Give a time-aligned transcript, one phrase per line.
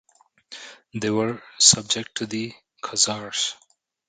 [0.95, 3.53] They were subject to the Khazars.